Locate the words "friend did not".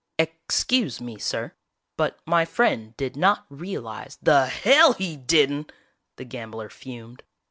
2.43-3.45